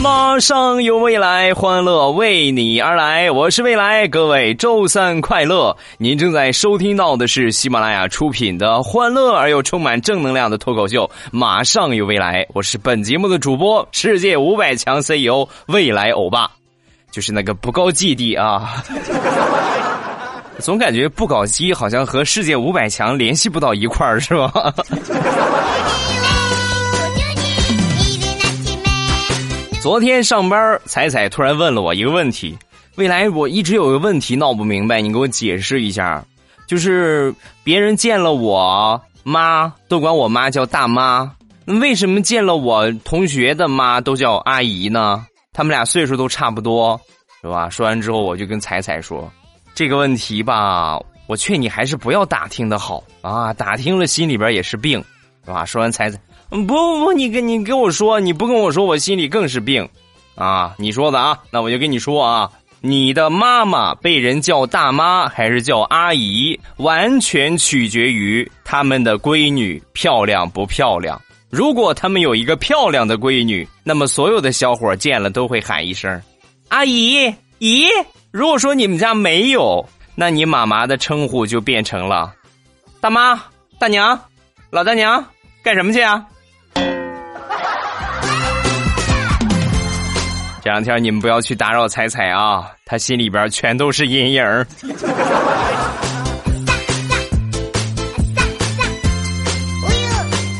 [0.00, 3.28] 马上有未来，欢乐为你而来。
[3.30, 5.76] 我是未来，各位周三快乐！
[5.98, 12.44] 您正在收听到的是喜马拉雅出品的欢乐而又充满正能量的脱口秀《马上有未来》。
[12.54, 16.48] 我是本节目的主播，世界五百强 CEO 未来欧巴，
[17.10, 18.84] 就是那个不高基地啊。
[20.60, 24.72] 总感觉不搞基好像和世界五百强联系不到一块儿，是吧？
[29.88, 32.54] 昨天上班，彩彩突然问了我一个问题：
[32.96, 36.22] 未来，我一直有个问题闹不明白，你给我解释一下。
[36.66, 41.32] 就是别人见了我妈都管我妈叫大妈，
[41.64, 45.24] 为什么见了我同学的妈都叫阿姨呢？
[45.54, 47.00] 他们俩岁数都差不多，
[47.40, 47.70] 是吧？
[47.70, 49.32] 说完之后，我就跟彩彩说
[49.74, 55.02] ：“这个问题吧，我劝你还是不要打听的好啊，打听了心里边也是病，
[55.46, 56.20] 是吧？”说完，彩彩。
[56.50, 59.86] 不不不，你跟你跟我说，你不跟我说，我心里更是病，
[60.34, 60.74] 啊！
[60.78, 71.20] 你说的啊，那我就跟你说啊，你的妈妈被人叫大妈还是叫阿姨，完全取决于他们的闺女漂亮不漂亮。
[71.50, 76.20] 如果他们有一个漂亮的闺女，那么所有的小伙见了都会喊一声
[76.68, 77.86] “阿姨姨”。
[78.30, 82.32] 如果说你们家没有，那你妈妈的称呼就变成了
[83.00, 83.42] 大妈、
[83.78, 84.18] 大娘、
[84.70, 85.24] 老大娘，
[85.62, 86.24] 干什么去啊？
[90.68, 94.44] 这两天你们不要去打扰彩彩啊，她心里边全都是阴影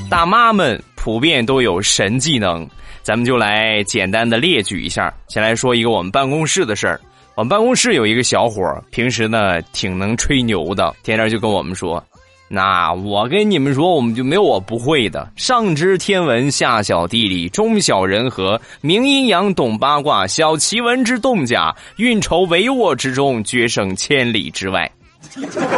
[0.09, 2.67] 大妈们普遍都有神技能，
[3.03, 5.12] 咱们就来简单的列举一下。
[5.28, 6.99] 先来说一个我们办公室的事儿，
[7.34, 12.03] 我们办公室有一个小伙平时呢挺能吹牛的，天天就跟我们说。
[12.50, 15.31] 那我跟你们说，我们就没有我不会的。
[15.36, 24.91] 上知天文，下晓地理，中晓人和，明阴阳，懂八卦，晓奇闻之动甲，运筹帷幄之中，决胜千里之外。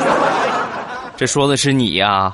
[1.18, 2.32] 这说的是你呀，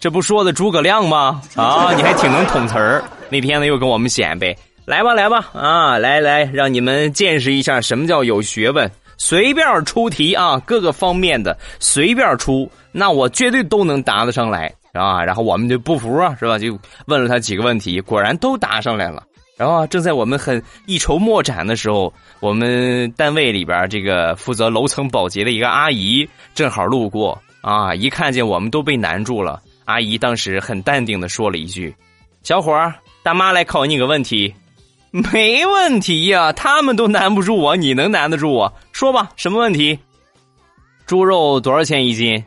[0.00, 1.42] 这不说的诸葛亮吗？
[1.54, 3.04] 啊，你还挺能捅词儿。
[3.28, 4.56] 那天呢，又跟我们显摆，
[4.86, 8.90] 来吧，来吧，啊，来来，让你们见识一下什么叫有学问。
[9.18, 15.22] 随便出题啊，各个方面的随便出，那我绝对都能答得上来啊。
[15.22, 16.58] 然后我们就不服啊，是吧？
[16.58, 19.22] 就问了他几个问题，果然都答上来了。
[19.56, 29.60] 然后正在我们很一筹莫展的时候，我们单位里边这个负责楼层保洁的一个阿姨正好路过啊，一看见我们都被难住了。
[29.84, 31.92] 阿姨当时很淡定的说了一句
[32.44, 34.54] ：“小伙儿，大妈来考你个问题。”
[35.32, 38.72] 没问题呀，他们都难不住我，你能难得住我？
[38.92, 39.98] 说吧，什么问题？
[41.06, 42.44] 猪肉多少钱一斤？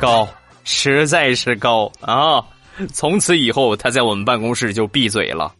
[0.00, 0.28] 高，
[0.64, 2.42] 实在是高啊！
[2.92, 5.52] 从此以后，他在我们办公室就闭嘴了。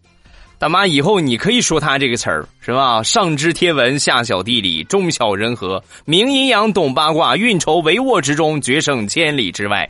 [0.58, 3.02] 大妈，以后你可以说他这个词儿是吧？
[3.02, 9.88] 上知天文，下晓地理，中晓人和，明阴阳，懂八卦，运筹帷幄之中，决胜千里之外。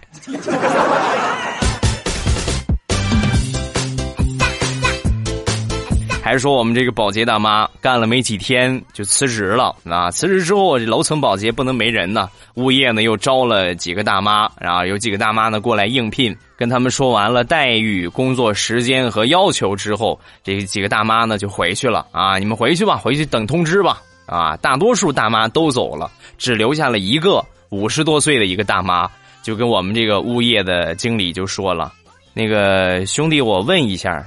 [6.26, 10.10] 还说我们这个保洁大妈干了没几天就辞职了啊？
[10.10, 12.28] 辞职之后，这楼层保洁不能没人呢。
[12.54, 22.38] 物业呢又招了几个大妈，然后有几个大妈呢过来应聘，跟他们说完了待遇、工作时间和要求之后，这几个大妈呢就回去了啊！
[22.38, 24.02] 你们回去吧，回去等通知吧。
[24.26, 29.08] 啊，大多数大妈都走了，只留下了一个五十多岁的一个大妈，
[29.44, 31.92] 就跟我们这个物业的经理就说了
[32.34, 34.26] ：“那个兄弟，我问一下。”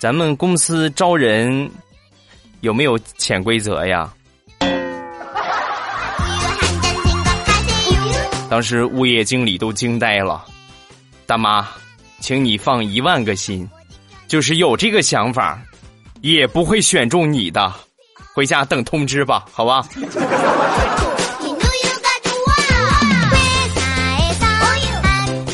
[0.00, 1.70] 咱们公司招人
[2.62, 4.10] 有没有潜规则呀？
[8.48, 10.42] 当时物业经理都惊呆了。
[11.26, 11.68] 大妈，
[12.18, 13.68] 请你放一万个心，
[14.26, 15.60] 就是有这个想法，
[16.22, 17.70] 也不会选中你的。
[18.34, 19.86] 回家等通知吧，好吧。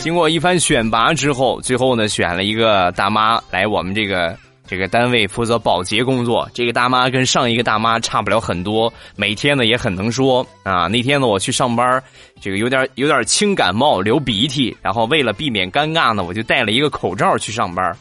[0.06, 6.48] 经过一番选拔之后，最后呢，选了一个大妈来我们这个这个单位负责保洁工作。
[6.54, 10.86] 这个大妈跟上一个大妈差不了很多，每天呢也很能说啊。
[10.86, 12.00] 那天呢我去上班，
[12.40, 17.92] 这个有点有点轻感冒，流鼻涕，然后为了避免尴尬呢，我就戴了一个口罩去上班。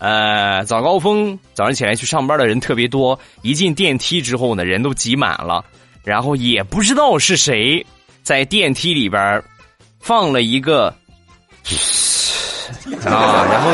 [0.00, 5.64] 呃，早高峰早上起来去上班的人特别多，一进电梯之后呢，人都挤满了。
[6.04, 7.82] 然后也不知道是谁
[8.22, 9.42] 在电梯里边
[9.98, 10.94] 放了一个
[13.06, 13.70] 啊，然后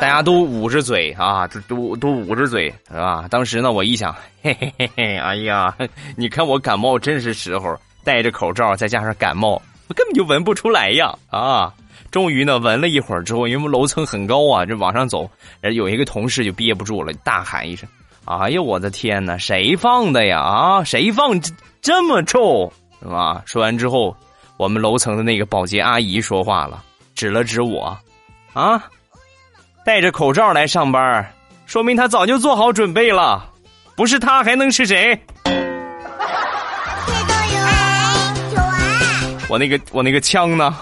[0.00, 3.26] 大家都捂着嘴啊，都都都捂着嘴是吧？
[3.30, 5.74] 当时呢，我一想，嘿嘿嘿嘿，哎呀，
[6.16, 11.72] 你看我感冒真是时候，戴着口罩再加上感冒，我根本就闻不出来呀啊！
[12.10, 15.28] 终于呢，闻了一会儿之后，因为楼层很高啊，这往上走，
[15.62, 17.88] 有一个同事就憋不住了，大喊一声
[18.24, 20.40] ：“哎呀，我的天哪，谁放的呀？
[20.40, 21.52] 啊，谁放这
[21.82, 24.16] 这么臭是吧？”说完之后，
[24.56, 26.84] 我们楼层的那个保洁阿姨说话了，
[27.14, 27.96] 指了指我。
[28.52, 28.84] 啊，
[29.84, 31.32] 戴着口罩来上班，
[31.66, 33.50] 说明他早就做好准备了。
[33.96, 35.18] 不是他还能是谁？
[39.48, 40.76] 我那个我那个枪呢？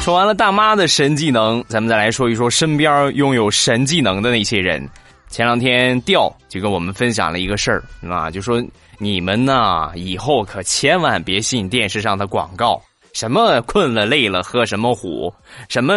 [0.00, 4.86] 说完了大妈的神技能，咱们再来说一说身边拥有神技能的那些人。
[5.28, 8.62] 前两天调就跟我们分享了一个事儿啊，就说。
[9.04, 9.92] 你们呐？
[9.94, 12.80] 以后可千万别信电视上的广告，
[13.12, 15.30] 什么困了累了喝什么虎，
[15.68, 15.92] 什么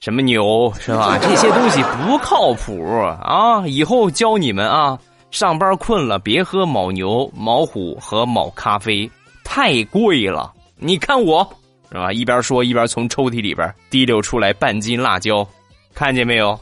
[0.00, 1.16] 什么牛，是吧？
[1.22, 2.84] 这些东西不靠谱
[3.22, 3.64] 啊！
[3.68, 4.98] 以后教你们啊，
[5.30, 9.08] 上班困了别喝牦牛、某虎和某咖啡，
[9.44, 10.52] 太贵了。
[10.76, 11.48] 你看我，
[11.92, 12.12] 是吧？
[12.12, 15.46] 一边说一边从抽屉里边提溜出来半斤辣椒，
[15.94, 16.58] 看见没有？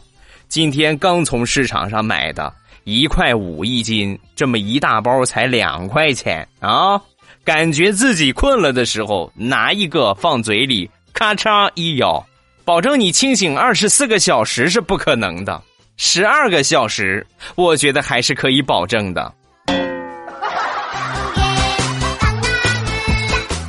[0.47, 2.53] 今天刚从市场上买的。
[2.91, 7.01] 一块五一斤，这么一大包才两块钱啊！
[7.45, 12.27] 感觉自己困了的时候，拿一个放嘴里，咔嚓一咬，
[12.65, 15.63] 保证你清醒二十四个小时是不可能的，
[15.97, 19.33] 十二个小时我觉得还是可以保证的。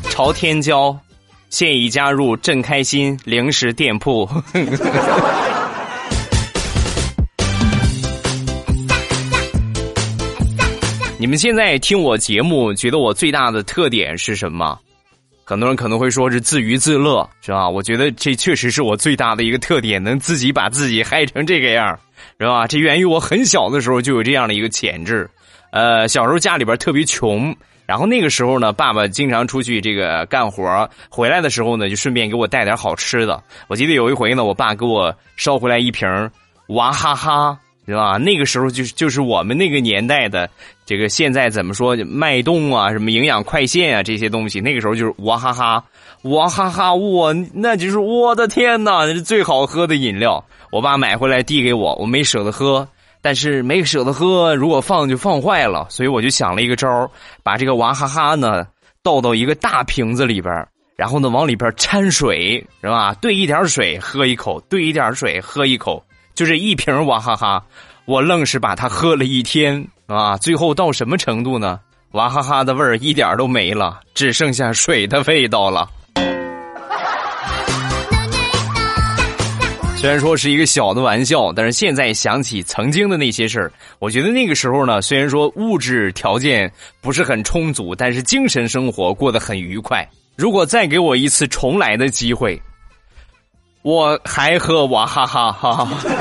[0.10, 0.98] 朝天椒，
[1.50, 4.28] 现已加入正开心零食店铺。
[11.22, 14.76] 你们现在听我节目，觉得我最大的特点是什么？
[15.44, 17.70] 很多人可能会说是自娱自乐，是吧？
[17.70, 21.96] 我觉得这确实是我最大的一个特点，能自己把自己嗨成这个样
[22.40, 22.66] 是吧？
[22.66, 25.30] 这源于我很小的时候就有这样的一个潜质。
[25.70, 33.40] 呃，小时候家里边特别穷，然后那个时候呢，爸爸经常出去这个干活，回来的时候呢，就顺便给我带点好吃的。
[33.68, 36.10] 我记得有一回呢，我爸给我捎回来一瓶
[36.70, 37.60] 娃哈哈。
[37.86, 38.18] 是吧？
[38.18, 40.50] 那个时候就是就是我们那个年代的
[40.86, 45.84] 这个现在怎么说脉动啊，什么营养快线啊这些东西，那个时候就是娃哈哈，
[46.24, 50.44] 娃哈哈，我那就是我的天哪，那是最好喝的饮料。
[50.72, 52.88] 我爸买回来递给我，我没舍得喝，
[53.22, 57.10] 但是没舍得喝，如果放就放坏了，所以我就想了一个招儿
[57.44, 58.66] 把这个娃哈哈呢
[59.04, 63.14] 倒到一个大瓶子里边儿，然后呢往里边掺水，是吧？
[63.16, 66.02] 兑一点水喝一口，兑一点水喝一口。
[66.42, 67.64] 就这一瓶娃哈哈，
[68.06, 70.36] 我愣是把它喝了一天啊！
[70.38, 71.80] 最后到什么程度呢？
[72.14, 75.88] 娃哈哈的味儿一点都没了，只剩下水的味道了。
[79.98, 90.04] 虽然说是一个小的玩笑，但是现在想起曾经的那些事儿，我觉得那个时候呢，虽然说物质条件不是很充足，但是精神生活过得很愉快。
[90.36, 92.60] 如果再给我一次重来的机会。
[93.82, 95.88] 我还喝娃哈哈哈哈。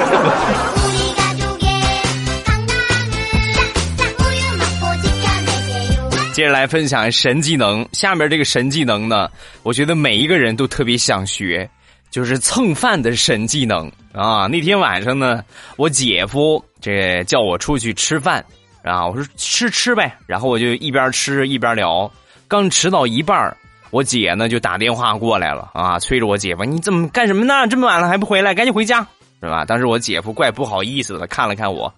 [6.32, 9.28] 接着来分享神技能，下面这个神技能呢，
[9.62, 11.68] 我觉得每一个人都特别想学，
[12.10, 14.46] 就是蹭饭的神技能啊！
[14.46, 15.44] 那天晚上呢，
[15.76, 18.42] 我姐夫这叫我出去吃饭
[18.82, 22.10] 啊，我说吃吃呗，然后我就一边吃一边聊，
[22.48, 23.54] 刚吃到一半
[23.90, 27.66] 我姐呢就打电话过来了啊，催着我姐夫，你怎么干什么呢？
[27.66, 29.06] 这么晚了还不回来，赶紧回家，
[29.40, 29.64] 是吧？
[29.64, 31.92] 当时我姐夫怪不好意思的，看了看我，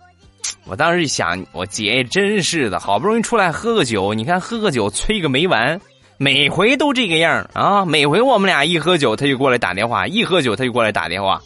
[0.64, 5.78] 我当时一想，我姐真是的，好不容易出来喝个酒，你看喝个酒催个没完，
[6.16, 11.42] 每回都这个样啊，每回我们俩一喝酒，他就过来打电话，一喝酒他就过来打电话，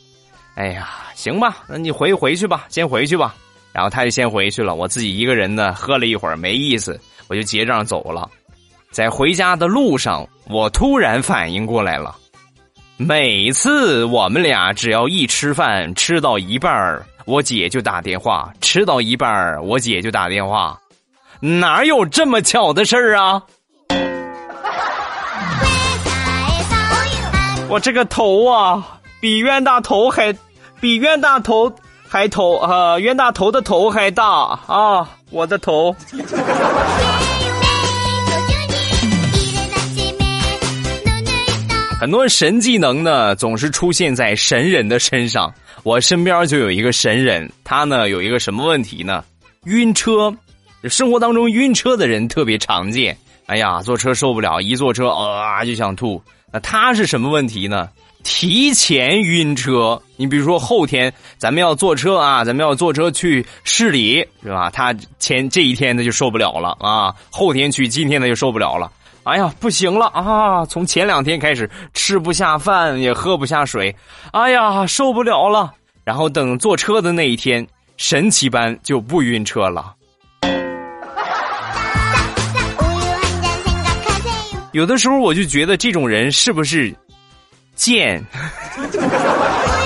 [0.54, 3.34] 哎呀，行吧，那你回回去吧，先回去吧，
[3.72, 8.30] 然后他就先回去了，我自己一个人呢，喝了一会儿没意思，我就结账走了。
[8.92, 12.14] 在回家的路上，我突然反应过来了。
[12.96, 20.78] 每次我们俩只要一吃饭，吃到一半我姐就打电话；吃到一半我姐就打电话。
[21.40, 23.42] 哪有这么巧的事儿啊？
[27.68, 30.34] 我这个头啊，比冤大头还，
[30.80, 31.70] 比冤大头
[32.08, 34.24] 还头啊，冤大头的头还大
[34.66, 35.10] 啊！
[35.30, 35.94] 我的头。
[41.98, 45.52] 很多神技能呢，总是出现在神人的身上。
[45.82, 49.24] 我身边就有一个神人，他呢有一个什么问题呢？
[49.64, 50.30] 晕车。
[50.84, 53.16] 生活当中晕车的人特别常见。
[53.46, 56.22] 哎呀，坐车受不了，一坐车啊就想吐。
[56.52, 57.88] 那他是什么问题呢？
[58.22, 60.00] 提前晕车。
[60.16, 64.68] 你比如说后天咱们要坐车啊，咱们要坐车去市里，是吧？
[64.68, 68.92] 他前这一天他就受不了了啊，后天去，今天他就受不了了。
[69.26, 70.64] 哎呀，不行了啊！
[70.66, 73.94] 从前两天开始吃不下饭，也喝不下水，
[74.30, 75.74] 哎呀，受不了了。
[76.04, 77.66] 然后等坐车的那一天，
[77.96, 79.92] 神奇般就不晕车了。
[84.70, 86.94] 有的时候我就觉得这种人是不是
[87.74, 88.24] 贱？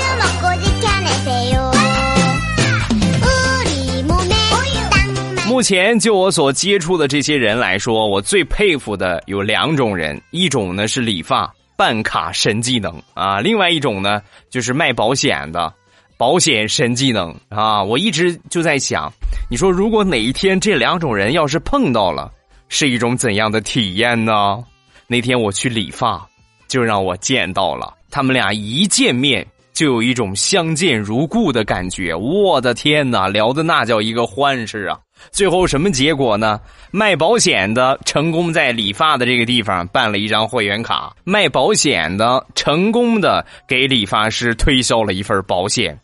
[5.60, 15.70] 目前就我所接触的这些人来说，我最佩服的有两种人，一种呢是理发办卡神技能啊，另外一种呢就是卖保险的
[16.16, 17.82] 保险神技能啊。
[17.82, 19.12] 我一直就在想，
[19.50, 22.32] 你说如果哪一天这两种人要是碰到了，
[22.70, 24.64] 是一种怎样的体验呢？
[25.06, 26.26] 那天我去理发，
[26.68, 29.46] 就让我见到了他们俩一见面。
[29.72, 34.98] 就有一种相见如故的感觉，我的天哪，聊的那叫一个欢实啊！
[35.30, 36.60] 最后什么结果呢？
[36.90, 45.98] 卖保险的成功在理发的这个地方办了一张会员卡，卖保险的成功的给理发师推销了一份保险。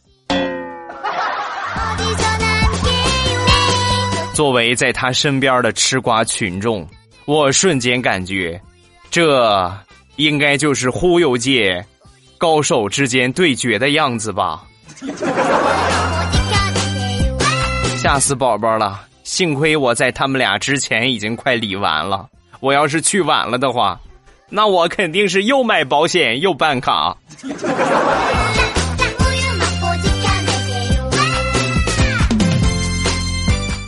[4.33, 6.87] 作为在他身边的吃瓜群众，
[7.25, 8.61] 我瞬间感觉，
[9.11, 9.73] 这
[10.17, 11.85] 应该就是忽悠界。
[12.39, 14.63] 高手之间对决的样子吧，
[18.07, 19.01] 吓死宝宝了！
[19.25, 22.25] 幸亏我在他们俩之前已经快理完了，
[22.61, 23.99] 我要是去晚了的话，
[24.49, 27.17] 那我肯定是又买保险又办卡。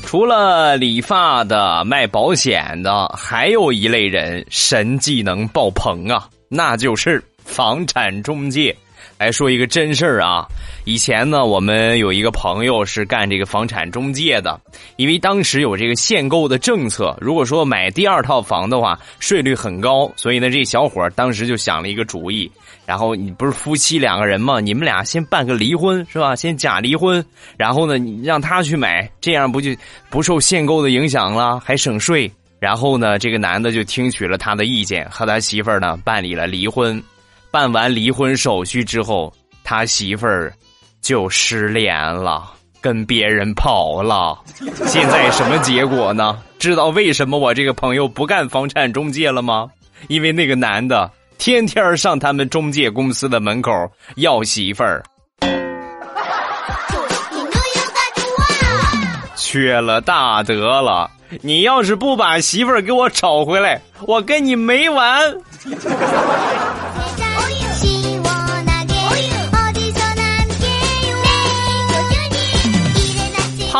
[0.04, 7.22] 除了理发的、卖保险的，还有一类人神技能爆棚啊，那就是。
[7.44, 8.76] 房产中介，
[9.18, 10.46] 来说一个真事儿啊！
[10.84, 14.60] 以前呢，我们有一个朋友是干这个房产中介的，
[14.94, 22.48] 因为当时有这个限购的政策，如果说买第二套房的话，税率很高，所以呢，这小伙当时就想了一个主意。
[22.86, 24.60] 然后你不是夫妻两个人吗？
[24.60, 26.36] 你们俩先办个离婚是吧？
[26.36, 27.22] 先假离婚，
[27.56, 29.70] 然后呢，你让他去买，这样不就
[30.08, 32.30] 不受限购的影响了，还省税。
[32.60, 37.02] 然后呢，这个男的就听取了他的意见，和他媳妇儿呢办理了离婚。
[37.50, 39.32] 办完离婚手续之后，
[39.64, 40.52] 他媳妇儿
[41.00, 44.38] 就失联了，跟别人跑了。
[44.86, 46.38] 现在什么结果呢？
[46.58, 49.68] 知道为什么我这个朋友不干房产中介了吗？
[50.08, 53.72] 因为那个男的天天上他们中介公司的门口
[54.16, 55.02] 要媳妇儿，
[59.36, 61.10] 缺了大德了！
[61.42, 65.22] 你要是不把媳妇儿给我找回来，我跟你没完！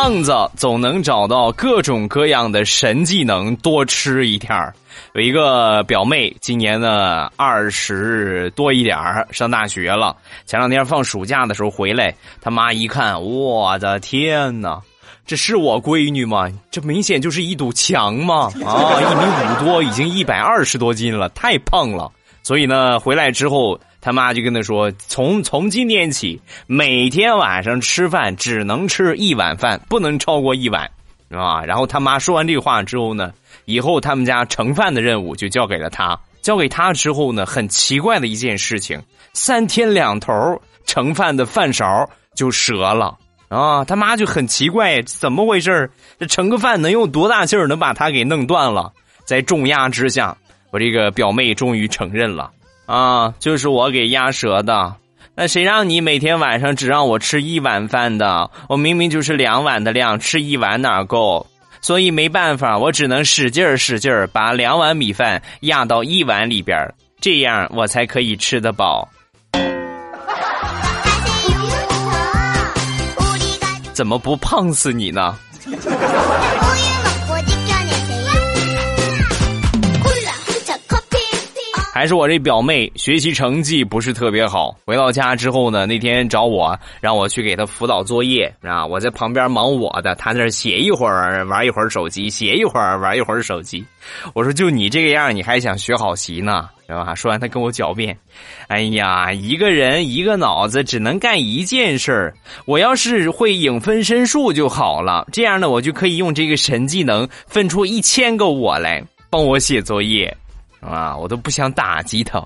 [0.01, 4.73] 胖子总能找到各种各样的神技能，多吃一点儿。
[5.13, 10.15] 有一个表妹，今年呢二十多一点儿，上大学了。
[10.45, 14.81] 前两天放暑假的时候回来，他妈一看，我的天哪，
[15.27, 16.47] 这是我闺女吗？
[16.71, 18.49] 这明显就是一堵墙嘛！
[18.65, 22.09] 啊，一米五多，已经一百二十多斤了，太胖了。
[22.41, 23.77] 所以呢，回来之后。
[24.01, 30.89] 他妈就跟他说：“从从今天起，每天晚上吃饭只能吃一碗饭，不能超过一碗，
[31.29, 33.33] 啊。”然后他妈说完这话之后呢，
[33.65, 36.19] 以后他们家盛饭的任务就交给了他。
[36.41, 39.01] 交给他之后呢，很奇怪的一件事情，
[39.33, 40.33] 三天两头
[40.85, 43.17] 盛饭的饭勺就折了
[43.49, 43.83] 啊！
[43.83, 48.93] 他妈就很奇怪，怎么回事这盛个饭能用多大劲儿能把它给弄断了？
[49.25, 50.35] 在重压之下，
[50.71, 52.49] 我这个表妹终于承认了。
[52.89, 54.95] 啊，就是我给压折的，
[55.35, 58.49] 那谁让你每天晚上只让我吃一碗饭的？
[58.67, 61.45] 我明明就是两碗的量，吃一碗哪够？
[61.81, 66.91] 所以没办法，我只能使劲儿使劲儿把两碗米饭压到一碗里边
[67.21, 69.07] 这样我才可以吃得饱。
[73.93, 75.37] 怎么不胖死你呢？
[81.91, 84.73] 还是我这表妹学习成绩不是特别好。
[84.85, 93.83] 回到家之后呢，那天找我让我去给她辅导作业啊，我在旁边忙我的，她在那写一会儿玩一会儿手机，写一会儿玩一会儿手机。
[94.33, 97.15] 我说就你这个样，你还想学好习呢，是吧？
[97.15, 98.15] 说完，她跟我狡辩
[98.69, 102.33] ：“哎呀，一个人一个脑子只能干一件事儿，
[102.65, 110.33] 我要是会影分身术就好了，这样呢，我就可以用这个神技能分出一千个我来帮我写作业。”
[110.79, 112.45] 啊，我都不想打击他。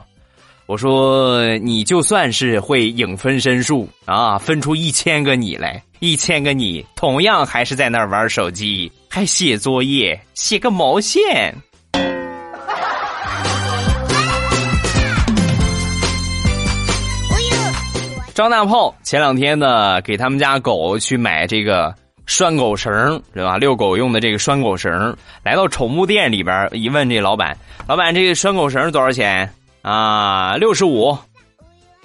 [0.65, 11.53] 我说，你就算是会影分身术啊，分出一千个你来，一千个你同样还是在那儿玩手机，还写作业，写个毛线！
[18.33, 21.93] 张大炮前两天呢，给他们家狗去买这个。
[22.25, 23.57] 拴狗绳是吧？
[23.57, 29.49] 遛狗用的这个拴狗绳，来到宠物店里边一问，这老板，老板这个拴狗绳多少钱
[29.81, 30.55] 啊？
[30.55, 31.17] 六十五，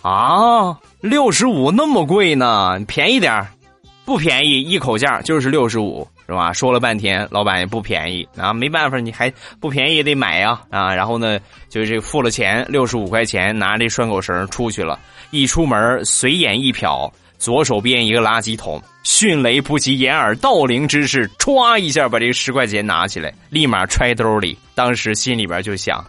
[0.03, 2.79] 啊，六十五那么贵呢？
[2.87, 3.47] 便宜点
[4.05, 6.53] 不便宜，一口价就是六十五，是吧？
[6.53, 10.95] 说了半天，老板也不便宜啊，没办法，你还不便宜也得买呀啊！
[10.95, 14.99] 然后呢，就是付了钱，六十五块钱，拿这拴狗绳出去了，
[15.31, 17.11] 一出门随眼一瞟。
[17.38, 24.59] 左手边一个垃圾桶，迅雷不及掩耳盗铃之势，歘一下把这个十块钱拿起来，立马揣兜里。
[24.75, 26.04] 当时心里边就想：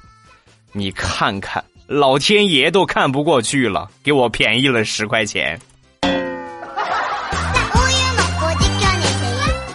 [0.73, 5.59] 你看看，老天爷都看不过去了，给我便宜了十块钱。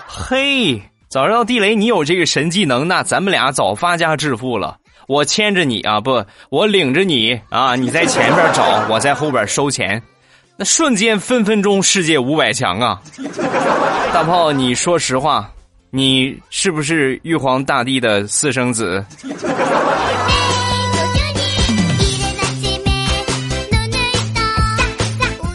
[0.06, 4.76] 嘿，早知道地雷你有这个神技能，那咱们俩早发家致富了。
[5.06, 10.02] 我牵着你啊，不，我领着你啊，你在前边找，我在后边收钱。
[10.56, 13.00] 那瞬间分分钟世界五百强啊！
[14.14, 15.50] 大炮，你说实话，
[15.90, 19.04] 你是不是玉皇大帝的私生子？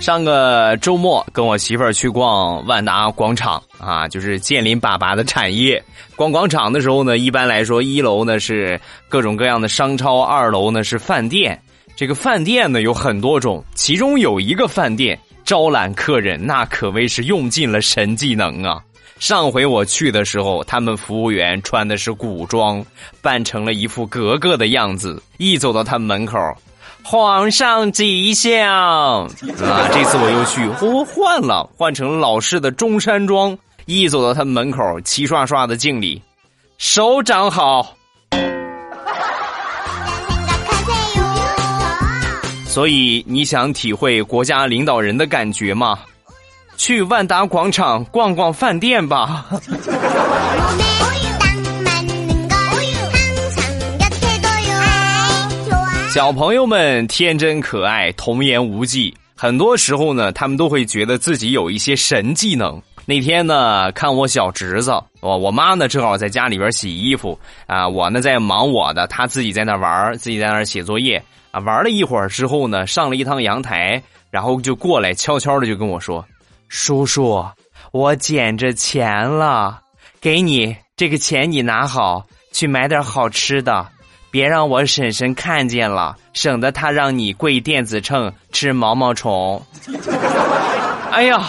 [0.01, 5.81] 上个周末跟我媳妇儿去逛万达广场啊，就是建林爸爸的产业。
[6.17, 8.77] 逛广场的时候呢，一般来说一楼呢是
[9.07, 11.57] 各种各样的商超，二楼呢是饭店。
[11.99, 18.81] 这个饭店呢有很多种，其中有一个饭店招揽客人，那可谓是用尽了神技能啊！
[19.19, 22.81] 上回我去的时候，他们服务员穿的是古装，
[23.21, 26.39] 扮成了一副格格的样子，一走到他们门口，
[27.03, 29.27] 皇上吉祥啊！
[29.91, 36.21] 这次我又去，我换了，换成老式的中山装，一走到他们门口，齐刷刷的敬礼，
[36.77, 37.93] 首长好。
[42.79, 45.99] 所以你想体会国家领导人的感觉吗？
[46.77, 49.47] 去万达广场逛逛饭店吧。
[56.09, 62.81] 小朋友们天真可爱，童言无忌，很多时候呢，他们都会觉得自己有一些神技能。
[63.05, 67.37] 那天呢，看我小侄子，我我妈呢正好在家里边洗衣服
[67.67, 71.21] 啊，我呢在忙我的，他自己在那玩，自己在那写作业。
[71.51, 76.23] 啊，玩了一会儿之后呢，上了一趟阳台，然后就过来悄悄的就跟我说
[76.69, 77.43] ：“叔叔，
[77.91, 79.81] 我捡着钱了，
[80.21, 83.87] 给你这个钱，你拿好，去买点好吃的，
[84.29, 89.59] 别让我婶婶看见了，省得她让你跪电子秤吃毛毛虫。
[91.11, 91.39] ”哎呀，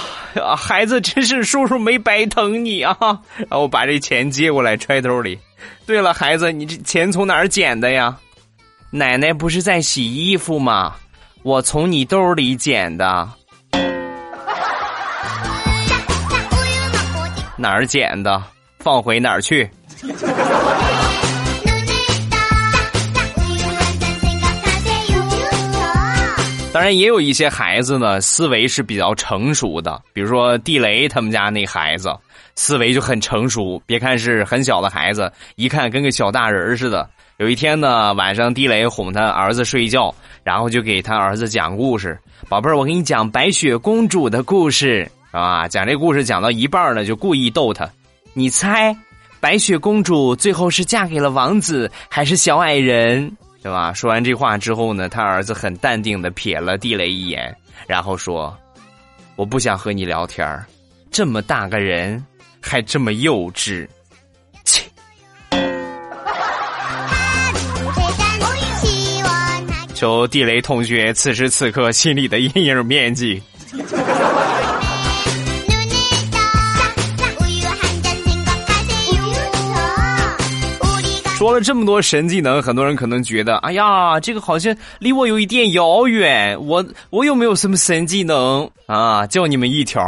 [0.57, 2.97] 孩子，真是叔叔没白疼你啊！
[3.37, 5.39] 然后把这钱接过来揣兜里。
[5.85, 8.17] 对了，孩子，你这钱从哪儿捡的呀？
[8.92, 10.96] 奶奶不是在洗衣服吗？
[11.44, 13.29] 我从你兜里捡的。
[17.57, 18.42] 哪儿捡的？
[18.81, 19.70] 放回哪儿去？
[26.72, 30.03] 当然，也有一些孩子呢，思维是比较成熟的。
[30.12, 32.12] 比如说地雷他们家那孩子，
[32.57, 33.81] 思维就很成熟。
[33.87, 37.09] 别看是很小的孩子，一看跟个小大人似的。
[37.40, 42.18] 有一天呢，晚上地雷哄他儿子睡觉，然后就给他儿子讲故事。
[42.50, 45.66] 宝贝儿，我给你讲白雪公主的故事啊！
[45.66, 47.88] 讲这故事讲到一半呢，就故意逗他。
[48.35, 48.94] 你猜，
[49.40, 53.35] 白雪公主最后是嫁给了王子还是小矮人？
[53.62, 53.90] 对吧？
[53.94, 58.55] 说完这话之后呢，他儿子很淡定的瞥了地雷一眼，然后说
[59.37, 60.66] ：“我不想和你聊天儿
[61.11, 62.22] 这么大个人
[62.61, 63.88] 还这么幼稚。”
[70.01, 73.39] 求地雷同学此时此刻心里的阴影面积。
[81.37, 86.59] 说了这么多神技能，很多人可能觉得，哎呀，这个好像离我有一点遥远。
[86.59, 89.27] 我我有没有什么神技能啊？
[89.27, 90.01] 教你们一条，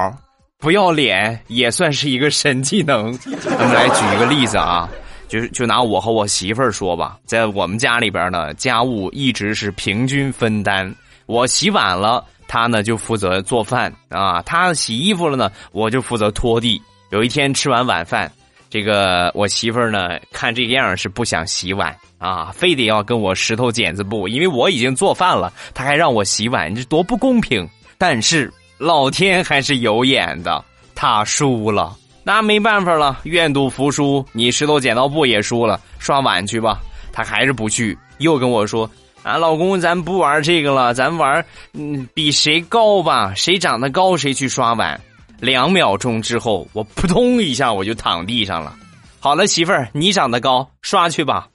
[0.58, 3.12] 不要脸也算是一个神技能。
[3.18, 4.88] 咱们来举一个例子啊，
[5.32, 10.94] 就就拿我和我媳妇儿说吧，在我们家里边呢，家务一直是平均分担。
[11.24, 16.78] 我洗碗了，她呢就负责做饭啊；她洗衣服了呢，我就负责拖地。
[17.08, 18.30] 有一天吃完晚饭。
[18.68, 27.66] 这个我媳妇儿呢，看这个样是不想洗碗啊，非得要跟我石头剪子布，因为我已经做饭了，她还让我洗碗，这多不公平！
[27.96, 30.62] 但是老天还是有眼的，
[30.94, 36.80] 她输了，那没办法了，愿赌服输，你石头剪刀布也输了，刷碗去吧。
[37.12, 38.88] 他还是不去，又跟我说
[39.22, 44.98] 啊，老公，咱不玩这个了，咱玩嗯，比谁高吧，谁长得高谁去刷碗。
[45.40, 48.74] 两秒钟之后，我扑通一下我就躺地上了。
[49.20, 51.48] 好了，媳妇儿，你长得高，刷去吧。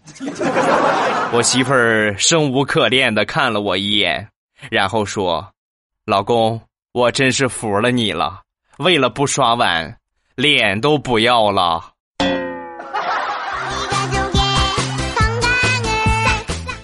[1.33, 4.27] 我媳妇儿生无可恋的看了我一眼，
[4.69, 5.45] 然后说
[6.05, 6.59] ：“老公，
[6.93, 8.41] 我真是服了你了，
[8.77, 9.97] 为了不刷碗，
[10.37, 11.81] 脸都不要了。”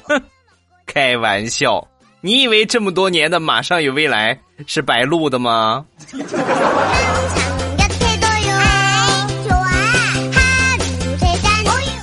[0.10, 0.20] 哼，
[0.88, 1.88] 开玩笑。
[2.20, 4.36] 你以为这么多年的马上有未来
[4.66, 5.86] 是白录的吗？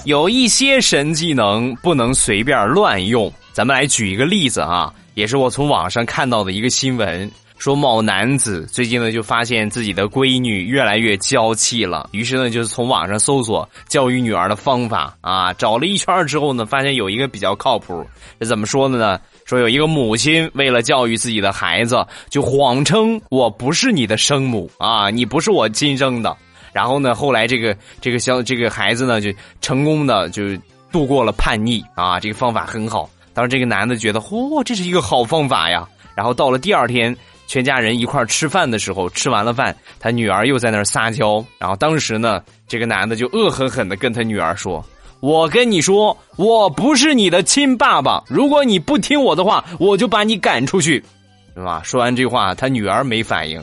[0.05, 7.29] 有一些神技能不能随便乱用，咱们来举一个例子啊，也是我从网上看到的一个新闻。
[7.61, 18.03] 说某男子最近呢就发现自己的闺女越来越娇气了，于是呢就是从网上搜索教育女儿的方法啊，找了一圈之后呢，发现有一个比较靠谱。
[18.41, 19.21] 这怎么说的呢？
[19.45, 26.35] 说有一个母亲为了教育自己的孩子，就谎称我不是你的生母啊，你不是我亲生的。
[26.73, 30.45] 然后呢，后来这个这个小这个孩子呢就成功的就
[30.91, 33.11] 度过了叛逆啊，这个方法很好。
[33.35, 35.87] 当时这个男的觉得，嚯，这是一个好方法呀。
[36.15, 37.15] 然后到了第二天。
[37.51, 41.45] 全家人一块吃饭的时候，吃完了饭，他女儿又在那儿撒娇。
[41.59, 44.85] 然后当时呢，这个男的就恶狠狠的跟他女儿说
[45.19, 48.23] ：“我跟你说，我不是你的亲爸爸。
[48.29, 51.05] 如果你不听我的话，我就把你赶出去，
[51.57, 53.61] 是吧？”说完这话，他女儿没反应，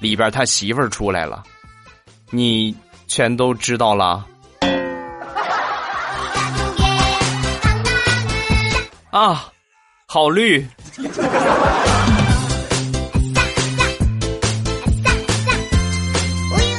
[0.00, 1.44] 里边他媳妇儿出来了
[2.32, 2.74] ：“你
[3.06, 4.26] 全都知道了。
[9.14, 9.46] ”啊，
[10.06, 10.66] 好绿。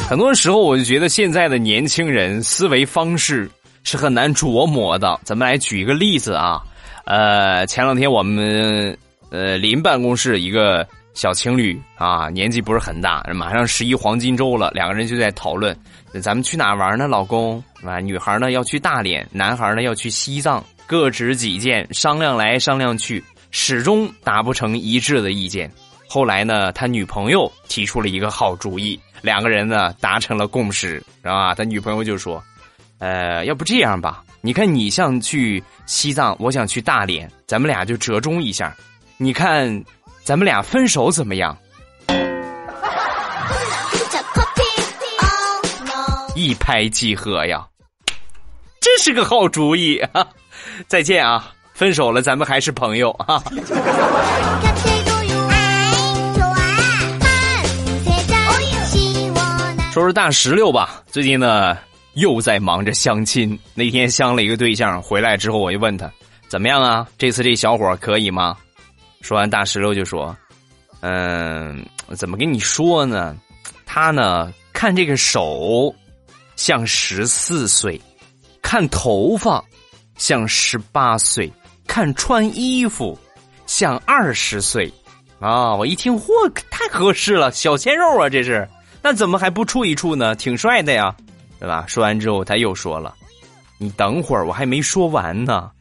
[0.09, 3.47] 很多时候，我就觉得现在的年轻人思维方式
[3.83, 5.19] 是很难琢磨的。
[5.23, 6.63] 咱们来举一个例子啊，
[7.05, 8.97] 呃，前两天我们
[9.29, 15.77] 呃邻办公室一个小情侣啊，年纪不是很大，马上十一黄金周了，两个人就在讨论，
[16.23, 17.07] 咱们去哪玩呢？
[17.07, 25.71] 老公啊，女孩呢要去大连，男孩呢要去西藏，各执己见，商量来商量去，始终达不成一致的意见。
[26.07, 28.99] 后来呢，他女朋友提出了一个好主意。
[29.21, 31.55] 两个人呢达成了共识，是吧？
[31.55, 32.41] 他女朋友就说
[32.99, 34.23] ：“呃，要不这样吧？
[34.41, 38.75] 你看你想去西藏，我想去大连，咱们俩就折中一下。
[39.17, 39.83] 你看，
[40.23, 41.55] 咱们俩分手怎么样？”
[46.35, 47.67] 一拍即合呀，
[48.79, 50.25] 真是个好主意啊！
[50.87, 53.43] 再见啊，分手了，咱们还是朋友哈。
[59.91, 61.75] 说说大石榴吧，最近呢
[62.13, 63.57] 又在忙着相亲。
[63.73, 66.09] 那天相了一个对象回来之后，我就问他
[66.47, 67.07] 怎么样啊？
[67.17, 68.55] 这次这小伙可以吗？
[69.21, 70.37] 说完，大石榴就说
[71.01, 71.83] ：“嗯，
[72.15, 73.35] 怎么跟你说呢？
[73.83, 75.93] 他呢看这个手
[76.55, 77.99] 像十四岁，
[78.61, 79.63] 看头发
[80.17, 81.51] 像十八岁，
[81.87, 83.17] 看穿衣服
[83.65, 84.91] 像二十岁。
[85.39, 85.73] 啊！
[85.73, 86.27] 我一听，嚯，
[86.69, 88.69] 太合适了，小鲜肉啊，这是。”
[89.01, 90.35] 那怎么还不处一处呢？
[90.35, 91.15] 挺帅的呀，
[91.59, 91.85] 对吧？
[91.87, 93.15] 说完之后，他又说了
[93.79, 95.71] ：“你等会儿，我还没说完呢。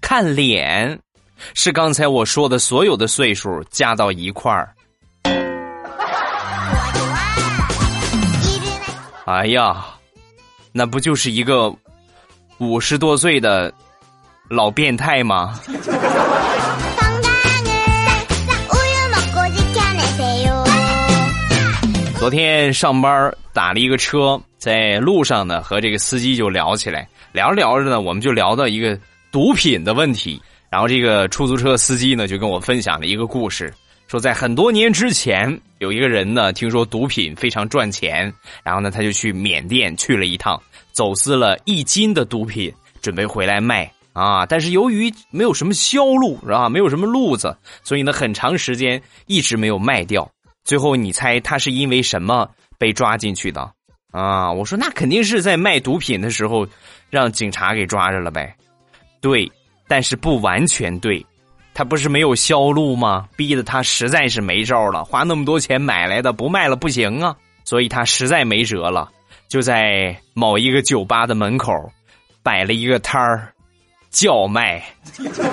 [0.00, 0.98] 看脸，
[1.54, 4.72] 是刚才我说的所有的岁数加到一块儿。”
[9.26, 9.84] 哎呀，
[10.72, 11.74] 那不就是一个
[12.58, 13.72] 五十多岁的
[14.48, 15.58] 老变态吗？
[22.18, 28.98] 昨天上班打了一个车，在路上呢，和这个司机就聊起来，聊着聊着呢，我们就聊到一个
[29.30, 30.40] 毒品的问题。
[30.70, 33.72] 然后这个出租车司机呢，就跟我分享了一个故事，
[34.08, 38.32] 说在很多年之前，有一个人呢，听说毒品非常赚钱，
[38.64, 40.60] 然后呢，他就去缅甸去了一趟，
[40.92, 44.44] 走私了一斤的毒品，准备回来卖啊。
[44.46, 46.68] 但是由于没有什么销路，是吧？
[46.68, 50.28] 没有什么路子，所以呢，很长时间一直没有卖掉。
[50.66, 53.72] 最后，你猜他是因为什么被抓进去的？
[54.10, 56.66] 啊，我说那肯定是在卖毒品的时候
[57.08, 58.52] 让警察给抓着了呗。
[59.20, 59.50] 对，
[59.86, 61.24] 但是不完全对，
[61.72, 63.28] 他不是没有销路吗？
[63.36, 67.36] 逼得他实在是没招了，花那么多钱买来的，不卖了不行啊。
[67.64, 69.08] 所以他实在没辙了，
[69.48, 71.72] 就在某一个酒吧的门口
[72.42, 73.52] 摆了一个摊儿。
[74.16, 74.82] 叫卖，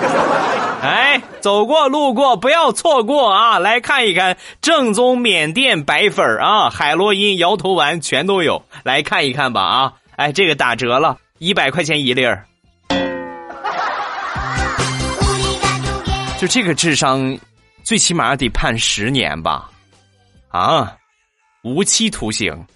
[0.80, 3.58] 哎，走过路过不要错过啊！
[3.58, 9.92] 来看一看正宗缅甸白粉啊，海洛因、摇头丸全都有，来看一看吧啊！
[10.16, 12.46] 哎，这个打折了，一百块钱一粒儿。
[16.40, 17.38] 就这个智商，
[17.82, 19.68] 最起码得判十年吧？
[20.48, 20.96] 啊，
[21.64, 22.66] 无期徒刑。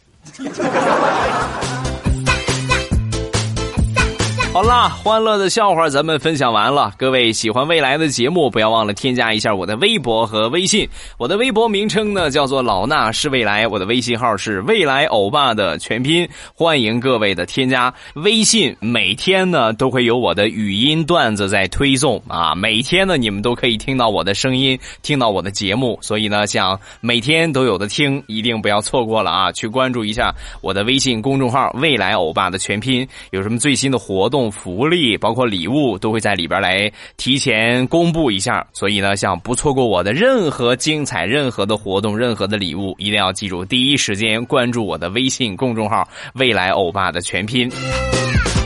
[4.59, 6.93] 好啦，欢乐的笑话咱们分享完了。
[6.99, 10.89] 各位喜欢未来的节目，不要忘了添加一下我的微博和微信。
[11.17, 16.29] 我的微博名称呢叫做老衲是未来，我的微信号是未来欧巴的全拼。
[16.57, 17.95] 欢迎各位的添加。
[18.15, 25.97] 微信每天呢都会有我的语音段子在推送啊，每天呢你们都可以听到我的声音，听到我的节目。
[26.03, 29.53] 所以呢，想每天都有的听，一定不要错过了啊！
[29.53, 34.48] 去关注一下我的微信公众号“未来欧巴”的全拼，有什么最新的活动。
[34.51, 47.71] 福利包括礼物都会在里边来提前公布一下，所以呢，想不错过我的任何精彩、任何的活动、任何的礼物，一定要记住第一时间关注我的微信公众号“未来欧巴”的全拼。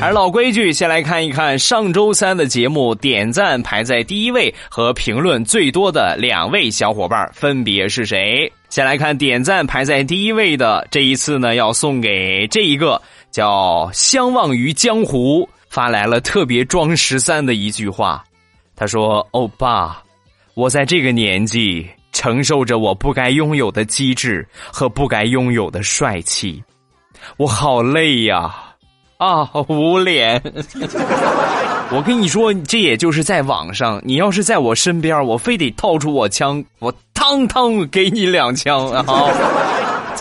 [0.00, 8.52] 还是老规矩，先来看一看上周三的节目，点赞排在第一位和评论最多的两位小伙伴分别是谁？
[8.68, 15.48] 先来看点赞排在第一位的，这一次呢，要送给这一个叫“相忘于江湖”。
[15.72, 18.22] 发来了特别装十三的一句话，
[18.76, 20.02] 他说：“欧巴，
[20.52, 26.62] 我在这个年纪承受着我不该拥有的机智和不该拥有的帅气，
[27.38, 28.54] 我好累呀！
[29.16, 30.42] 啊，无脸！
[31.90, 39.06] 我跟你说，这也就是在网上，你要是在我身边，我非得掏出我枪，我汤汤给你两枪啊！”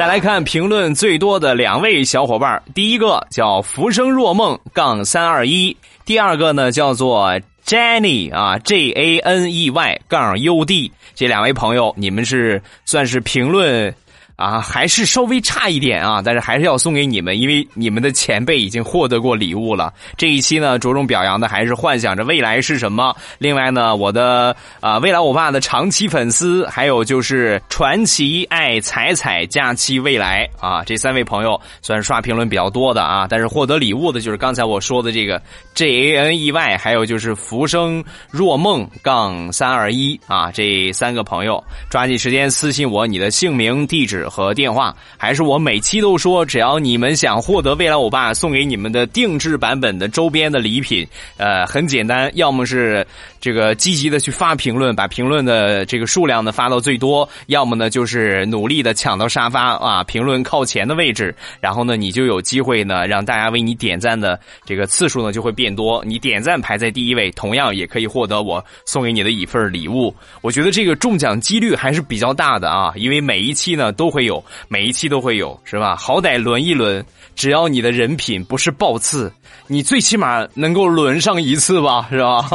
[0.02, 13.94] 再来看评论最多的两位小伙伴，第一个叫浮生若梦杠三二一，第二个呢叫做 Jenny 啊 J A N E Y 杠 U D，这两位朋友，你们是算是评论。
[14.42, 19.94] 啊，还是稍微差一点啊，但是还是要送给你们，因为你们的前辈已经获得过礼物了。
[20.18, 23.16] 这一期呢，着重表扬的还是幻想着未来是什么。
[23.38, 33.28] 另外呢，我的啊，未来我爸的长期粉丝，还有就是传奇爱彩彩假期未来啊，这三位朋友算是刷评论比较多的啊。
[33.30, 35.40] 但是获得礼物的就是刚才我说的这个
[35.76, 44.28] J A N E Y，还有就是浮生若梦杠三二一啊，这三个朋友抓紧时间私信我你的姓名、地址。
[44.32, 53.06] 和电话，还是我每期都说，只要你们想获得未来欧巴送给你们的定制版本的周边的礼品，呃，很简单，要么是
[53.42, 70.16] 这个积极的去发评论，把评论的这个数量呢发到最多；要么呢就是努力的抢到沙发啊，评论靠前的位置，然后呢你就有机会呢让大家为你点赞的这个次数呢就会变多，你点赞排在第一位，同样也可以获得我送给你的一份礼物。
[70.42, 74.21] 我觉得这个中奖几率还是比较大的啊，因为每一期呢都会。
[74.22, 75.96] 会有每一期都会有是吧？
[75.96, 77.04] 好歹轮一轮，
[77.36, 79.34] 只要你的人品不是爆刺，
[79.66, 82.48] 你最起码能够轮上一次吧，是吧？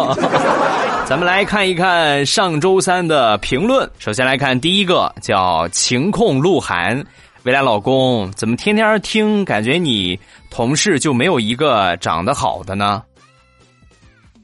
[1.07, 3.89] 咱们来看一看上周三的评论。
[3.99, 7.05] 首先来看第一个，叫情控鹿晗，
[7.43, 10.17] 未来老公怎么天天听，感觉你
[10.49, 13.03] 同事就没有一个长得好的呢？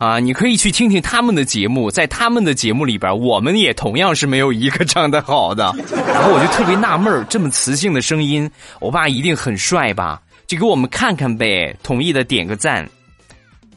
[0.03, 5.73] 啊，你可以去听听他们的节目，在他们的节目里边，我们也同样是没有一个唱得好的。
[6.09, 10.21] 然后我就特别纳闷这么磁性的声音，我爸一定很帅吧？
[10.49, 12.85] 就给我们看看呗，同意的点个赞。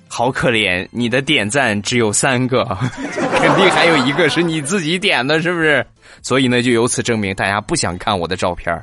[0.07, 2.65] 好可怜，你的点赞只有三个，
[3.38, 5.85] 肯定还有一个是你自己点的，是不是？
[6.23, 8.73] 所以呢，就由此证明大家不想看我的照片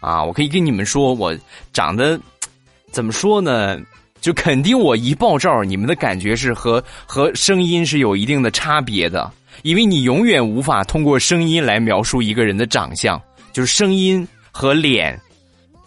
[0.00, 1.36] 啊，我可以跟你们说，我
[1.74, 2.18] 长得
[2.90, 3.78] 怎么说呢？
[4.20, 9.30] 就肯定我一爆照，你们的感觉是和和声音是有一定的差别的，
[9.62, 13.20] 因为你永远无法通过声音来描述一个人的长相，
[13.52, 15.18] 就是声音和脸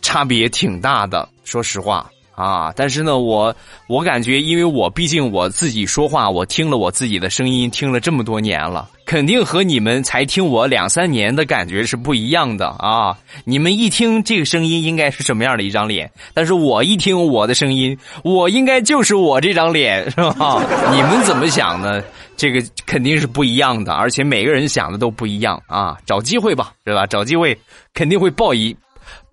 [0.01, 1.27] 差别挺大的。
[1.43, 3.53] 说实话啊，但是呢，我
[3.87, 13.17] 我感觉，因为我毕竟我自己说话，我听了我自己的声音，听了这么多年了，肯定和你们才听我两三年的感觉是不一样的啊！
[13.43, 16.09] 你们一听这个声音，应该是什么样的一张脸？
[16.33, 20.63] 但是我一听我的声音，我应该就是我这张脸，是吧？
[20.95, 22.01] 你们怎么想呢？
[22.37, 25.97] 这个肯定是不一样的，而且每个人想的都不一样啊！
[26.05, 27.05] 找机会吧，对吧？
[27.05, 27.59] 找机会
[27.93, 28.73] 肯定会报一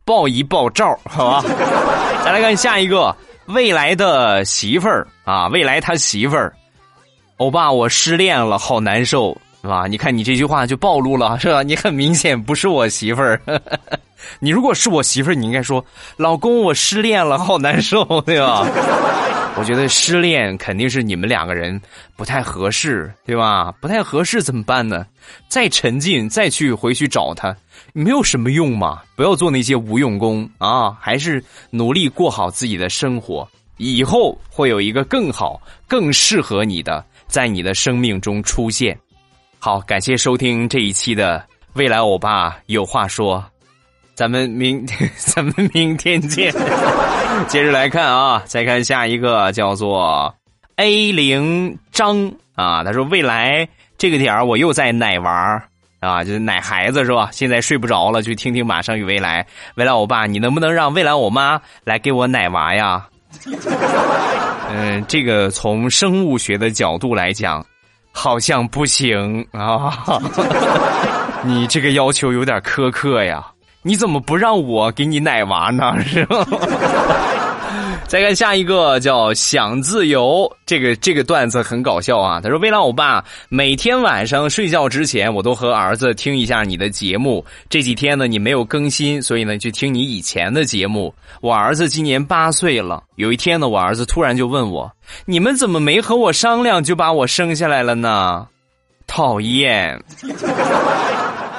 [0.05, 1.45] 报一报照，好吧？
[2.27, 6.53] 再来看下一个未来的媳妇儿啊，未来他媳妇儿，
[7.37, 9.89] 欧巴，我失恋了，好难受，是吧？
[9.89, 11.65] 你看你这句话就暴露了，是吧？
[11.65, 13.41] 你很明显不是我媳妇儿。
[14.39, 15.85] 你如果是我媳妇儿，你应该说，
[16.17, 18.65] 老公，我失恋了，好难受， 对吧？
[19.59, 21.81] 我觉得失恋肯定是你们两个人
[22.17, 23.73] 不太合适，对吧？
[23.81, 25.05] 不太合适怎么办呢？
[25.49, 27.55] 再沉浸，再去回去找他。
[27.93, 30.97] 没有什么用嘛，不要做那些无用功啊！
[31.01, 33.49] 还是努力过好自己的生活，
[33.79, 38.99] 以后会有一个更好、更适合你的在你的生命中出现。
[39.67, 43.45] 好，感谢收听这一期的未来欧巴有话说，
[44.15, 44.87] 咱们明
[45.19, 46.53] 咱们明天见。
[47.51, 50.33] 接着来看啊，再看下一个叫做
[50.77, 55.61] A 零张啊，他说未来这个点儿我又在奶娃。
[55.99, 57.29] 啊，就是奶孩子是吧？
[57.33, 59.43] 现在睡不着了，就听听《马上与未来》。
[59.75, 63.05] 未来欧巴，你能不能让未来我妈来给我奶娃呀？
[64.71, 67.67] 嗯，这个从生物学的角度来讲，
[68.17, 69.93] 好像不行啊。
[71.45, 73.47] 你这个要求有点苛刻呀？
[73.83, 75.95] 你怎么不让我给你奶娃呢？
[76.03, 76.45] 是吧？
[78.09, 82.41] 再看下一个叫“想自由”，这个这个段子很搞笑啊。
[82.41, 87.45] 他说：“未来欧巴，每天晚上睡觉之前，我都和儿子听一下你的节目。
[87.69, 91.13] 这几天呢，你没有更新，所以呢，就听你以前的节目。
[91.41, 93.03] 我儿子今年八岁了。
[93.17, 94.89] 有一天呢，我儿子突然就问我：
[95.25, 98.47] 你们怎么没和我商量就把我生下来了呢？
[99.09, 100.01] 讨厌！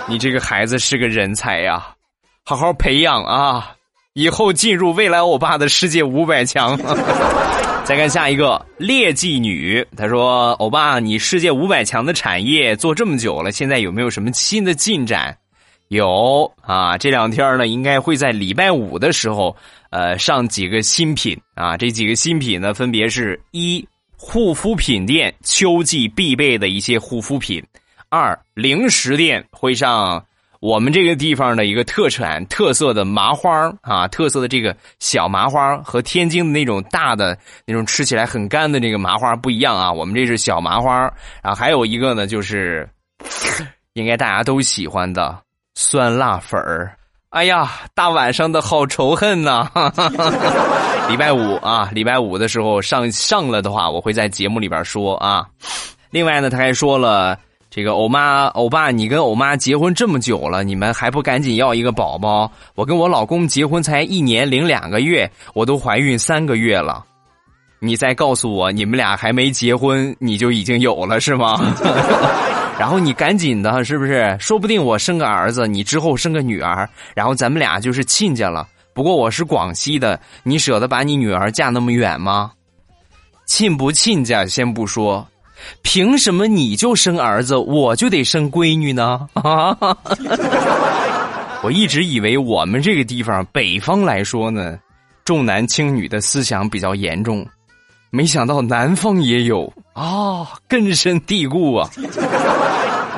[0.07, 1.89] 你这个孩子是个人才呀，
[2.45, 3.73] 好好培养啊。”
[4.17, 6.75] 以后进入未来欧巴的世界五百强。
[7.85, 15.37] 再看下一个劣迹女，她说：“欧巴，你世界五百强的产业做这么久了，现在有没有什么新的进展？”
[15.89, 19.55] 有啊，这两天呢，应该会在礼拜五的时候，
[19.91, 21.77] 呃，上几个新品啊。
[21.77, 27.61] 这几个新品呢，分别是一护肤品店秋季必备的一些护肤品；
[28.09, 30.25] 二零食店会上。
[30.59, 39.91] 我们这个地方的一个特产、特色的麻花啊，特色的这个小麻花和天津的那种大的那种吃起来很干的这个麻花不一样啊。
[39.91, 41.01] 我们这是小麻花，
[41.43, 42.89] 然后还有一个呢，就是
[43.93, 45.37] 应该大家都喜欢的
[45.75, 46.91] 酸辣粉儿。
[47.29, 49.69] 哎呀，大晚上的好仇恨呐！
[51.07, 55.45] 礼拜五啊，礼拜五的时候上上了的话，我会在节目里边说啊。
[56.09, 57.37] 另外呢，他还说了。
[57.69, 62.51] 这个欧妈、欧爸，你跟欧妈结婚这么久了，你们还不赶紧要一个宝宝？
[62.75, 67.03] 我跟我老公结婚才一年零两个月，我都怀孕三个月了。
[67.79, 71.59] 你再告诉我，你们俩还没结婚，你就已经有了是吗？
[72.79, 74.35] 然后你赶紧的，是不是？
[74.39, 78.67] 说不定我生个儿子，你之后生个女儿，然后咱们俩就是亲家了。
[78.93, 82.51] 不过我是广西的，你舍得把你女儿嫁那么远吗？
[83.45, 85.27] 亲不亲家先不说。
[85.81, 89.27] 凭什么你就生儿子，我就得生闺女呢？
[89.33, 89.77] 啊！
[91.63, 94.77] 我一直以为我们这个地方北方来说呢，
[95.25, 97.45] 重男轻女的思想比较严重，
[98.11, 101.89] 没想到南方也有啊，根深蒂固啊！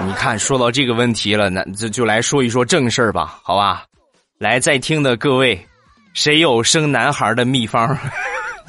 [0.08, 3.84] 你看，说到这个问题了，那就就来说一说正事儿吧，好吧？
[4.38, 5.60] 来，在听的各位，
[6.14, 7.98] 谁有生男孩的秘方？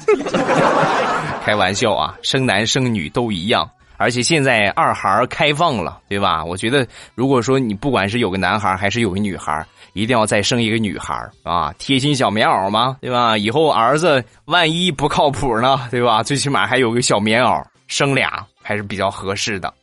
[1.43, 6.43] 开玩笑啊，生男生女都一样，而且现在二孩开放了，对吧？
[6.45, 13.37] 我觉得，如果说你不管是有个男孩还是有个女孩，一定要再生一个女孩啊，贴心小棉袄嘛，对吧？
[13.37, 16.21] 以后儿子万一不靠谱呢，对吧？
[16.21, 19.73] 最起码还有个小棉袄，生俩还是比较合适的，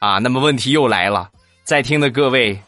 [0.00, 0.18] 啊。
[0.18, 1.28] 那么问题又来了，
[1.62, 2.60] 在听的各位，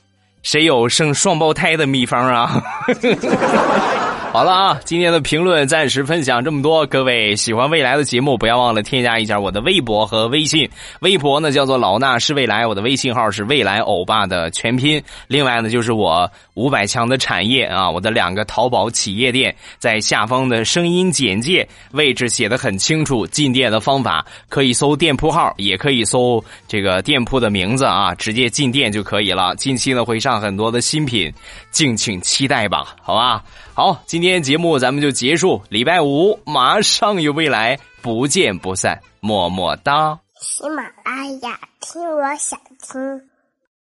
[0.42, 2.62] 谁有生双胞胎的秘方啊？
[4.36, 6.84] 好了啊，今天的评论暂时分享这么多。
[6.84, 10.68] 各位喜欢未来的节目，不要忘了添加一下我的微博和微信。
[11.00, 15.02] 微博呢叫做老衲是未来，我的微信号是未来欧巴的全拼。
[15.26, 17.88] 另外呢就是我五百强的产业啊！
[17.88, 29.54] 我的两个淘宝企业店在下方的声音简介位置写的很清楚，进店的方法可以搜店铺号，也可以搜这个店铺的名字啊，直接进店就可以了。
[29.56, 31.30] 近期呢会上很多的新品，
[31.70, 33.44] 敬请期待吧，好吧？
[33.74, 40.18] 好，今天节目咱们就结束，礼拜五马上有未来，不见不散，么么哒。
[40.40, 43.35] 喜马拉雅，听我想听。